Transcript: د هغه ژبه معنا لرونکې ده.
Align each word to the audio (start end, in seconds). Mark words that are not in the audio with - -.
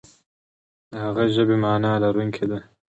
د 0.91 0.93
هغه 1.05 1.23
ژبه 1.35 1.55
معنا 1.63 1.91
لرونکې 2.03 2.45
ده. 2.51 2.59